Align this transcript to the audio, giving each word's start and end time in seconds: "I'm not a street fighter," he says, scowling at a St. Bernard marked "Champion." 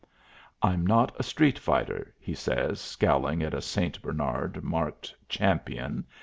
"I'm 0.63 0.83
not 0.83 1.15
a 1.19 1.21
street 1.21 1.59
fighter," 1.59 2.11
he 2.19 2.33
says, 2.33 2.81
scowling 2.81 3.43
at 3.43 3.53
a 3.53 3.61
St. 3.61 4.01
Bernard 4.01 4.63
marked 4.63 5.13
"Champion." 5.29 6.05